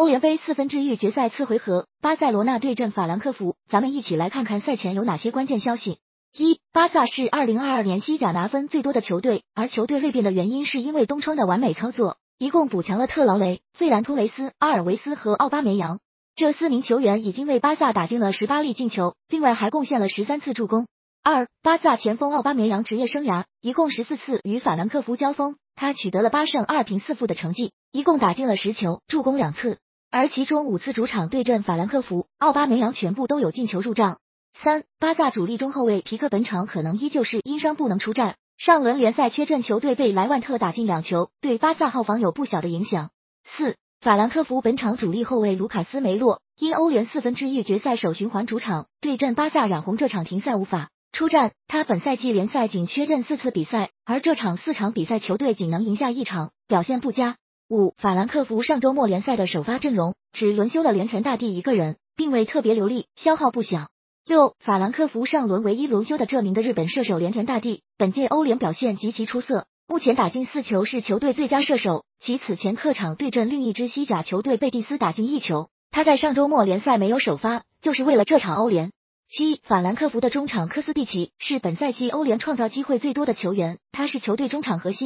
[0.00, 3.56] 欧联杯四分之一决赛次回合，巴塞罗那对阵法兰克福。
[3.68, 5.98] 咱们一起来看看赛前有哪些关键消息。
[6.34, 16.00] 一、巴萨是二零二二年西甲拿分最多的球队，而球队锐变的原因是因为东窗的完美操作，一共补强了特劳雷、费兰托雷斯、阿尔维斯和奥巴梅扬。
[16.34, 20.86] 这四名球员已经为巴萨打进了十八粒进球，另外还贡献了十三次助攻。
[21.22, 29.76] 二、巴萨前锋奥巴梅扬职业生涯一共十四次与法兰克福交锋，他取得了八胜二平四负的成绩，一共打进了十球，助攻两次。
[30.12, 34.18] 而其中五次主场对阵法兰克福，奥巴梅扬全部都有进球入账。
[34.52, 43.10] 三、巴萨主力中后卫皮克本场可能依旧是因伤不能出战，上轮联赛缺阵球队被莱万特打进两球，对巴萨号防有不小的影响。
[43.44, 51.52] 四、法兰克福本场主力后卫卢卡斯梅洛因欧联四分之一决赛首循环主场对阵巴萨染红，这场停赛无法出战。
[51.68, 57.36] 他本赛季联赛仅缺阵四次比赛，而这场四场比赛球队仅能赢下一场，表现不佳。
[57.70, 63.90] 五、法兰克福上周末联赛的首发阵容只轮休了连田大地一个人，并未特别流利，消耗不小。
[64.26, 72.04] 六、法兰克福上轮唯一轮休的这名的日本射手连田大地，本届欧联表现极其出色，目前打进四球，是球队最佳射手。
[72.18, 75.68] 其此前客场对阵另一支西甲球队贝蒂斯打进一球。
[75.92, 78.90] 他在上周末联赛没有首发，就是为了这场欧联。
[79.32, 84.98] 七、法兰克福的中场科斯蒂奇是本赛季欧联创造机会最多的球员，他是球队中场核心。